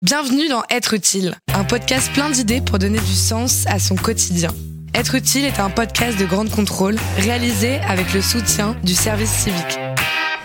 [0.00, 4.50] Bienvenue dans Être utile, un podcast plein d'idées pour donner du sens à son quotidien.
[4.94, 9.76] Être utile est un podcast de grande contrôle réalisé avec le soutien du service civique.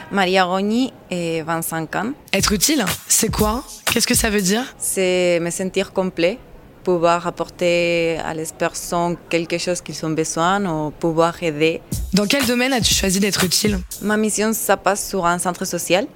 [0.10, 2.14] Maria Rogni et 25 ans.
[2.34, 3.64] Être utile, c'est quoi?
[3.86, 4.64] Qu'est-ce que ça veut dire?
[4.80, 6.40] C'est me sentir complet,
[6.84, 11.80] pouvoir apporter à les personnes quelque chose qu'ils ont besoin ou pouvoir aider.
[12.14, 13.78] Dans quel domaine as-tu choisi d'être utile?
[14.02, 16.08] Ma mission, ça passe sur un centre social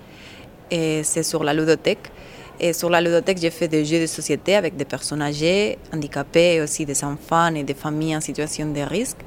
[0.72, 2.12] et c'est sur la ludothèque.
[2.60, 6.62] Et sur la ludothèque, j'ai fait des jeux de société avec des personnes âgées, handicapées,
[6.62, 9.18] aussi des enfants et des familles en situation de risque.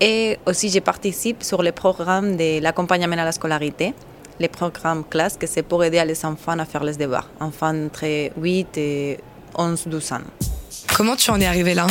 [0.00, 3.94] Et aussi, je participe sur le programme de l'accompagnement à la scolarité,
[4.38, 8.30] les programmes classe, que c'est pour aider les enfants à faire les devoirs, enfants entre
[8.36, 9.18] 8 et
[9.56, 10.20] 11-12 ans.
[10.96, 11.86] Comment tu en es arrivé là?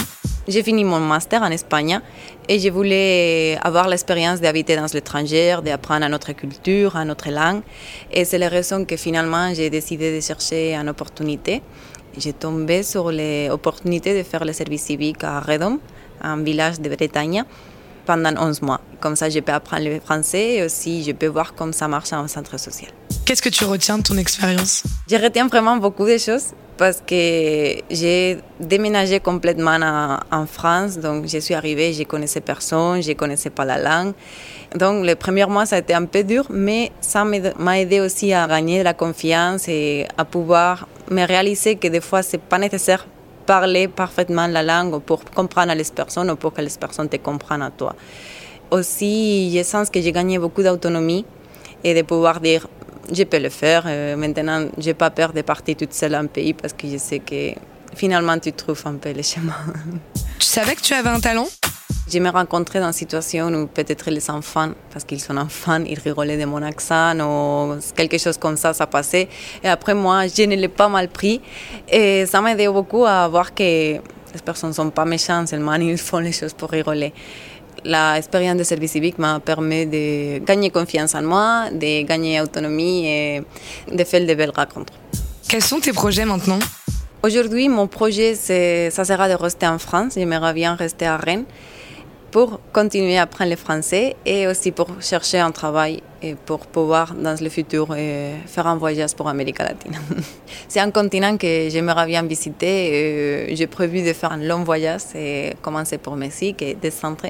[0.48, 2.00] J'ai fini mon master en Espagne
[2.48, 7.62] et je voulais avoir l'expérience d'habiter dans l'étranger, d'apprendre à notre culture, à notre langue.
[8.12, 11.62] Et c'est la raison que finalement j'ai décidé de chercher une opportunité.
[12.18, 15.80] J'ai tombé sur l'opportunité de faire le service civique à Redom,
[16.22, 17.44] un village de Bretagne,
[18.06, 18.82] pendant 11 mois.
[19.00, 22.12] Comme ça, je peux apprendre le français et aussi je peux voir comment ça marche
[22.14, 22.92] en centre social.
[23.30, 24.82] Qu'est-ce que tu retiens de ton expérience?
[25.08, 26.46] Je retiens vraiment beaucoup de choses
[26.78, 29.78] parce que j'ai déménagé complètement
[30.32, 30.98] en, France.
[30.98, 34.14] Donc, je suis arrivée, je connaissais personne, je connaissais pas la langue.
[34.76, 38.34] Donc, les premiers mois, ça a été un peu dur, mais ça m'a aidé aussi
[38.34, 42.58] à gagner de la confiance et à pouvoir me réaliser que des fois, c'est pas
[42.58, 43.06] nécessaire
[43.46, 47.62] parler parfaitement la langue pour comprendre les personnes ou pour que les personnes te comprennent
[47.62, 47.94] à toi.
[48.72, 51.28] Aussi, je sens que j'ai gagné beaucoup d'autonomie
[51.84, 52.68] et de pouvoir dire
[53.12, 53.84] je peux le faire.
[53.86, 56.98] Euh, maintenant, je n'ai pas peur de partir toute seule en pays parce que je
[56.98, 57.52] sais que
[57.96, 59.54] finalement, tu trouves un peu le chemin.
[60.40, 61.48] Tu savais que tu avais un talent?
[62.12, 66.00] Je me rencontré dans une situation où peut-être les enfants, parce qu'ils sont enfants, ils
[66.00, 69.28] rigolaient de mon accent ou quelque chose comme ça, ça passait.
[69.64, 71.42] Et après, moi, je ne l'ai pas mal pris.
[71.88, 75.74] Et ça m'a aidé beaucoup à voir que les personnes ne sont pas méchantes, seulement
[75.76, 77.14] ils font les choses pour rigoler
[77.84, 83.42] l'expérience de service civique m'a permis de gagner confiance en moi, de gagner autonomie et
[83.92, 84.94] de faire de belles rencontres.
[85.48, 86.60] Quels sont tes projets maintenant?
[87.22, 90.14] Aujourd'hui, mon projet, ça sera de rester en France.
[90.16, 91.46] J'aimerais bien rester à Rennes
[92.32, 97.14] pour continuer à apprendre le français et aussi pour chercher un travail et pour pouvoir
[97.14, 99.94] dans le futur euh, faire un voyage pour l'Amérique latine.
[100.68, 102.90] C'est un continent que j'aimerais bien visiter.
[102.92, 107.28] Euh, j'ai prévu de faire un long voyage et commencer pour Mexique et descendre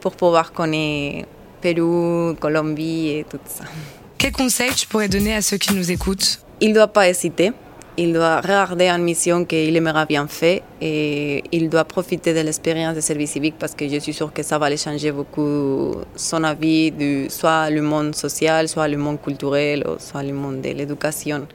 [0.00, 1.28] pour pouvoir connaître
[1.60, 3.64] Pérou, Colombie et tout ça.
[4.16, 6.40] Quel conseil tu pourrais donner à ceux qui nous écoutent?
[6.60, 7.52] Il ne doit pas hésiter
[8.00, 12.94] il doit regarder une mission qu'il aimera bien faire et il doit profiter de l'expérience
[12.94, 16.42] de service civique parce que je suis sûre que ça va aller changer beaucoup son
[16.42, 21.46] avis de soit le monde social, soit le monde culturel, soit le monde de l'éducation.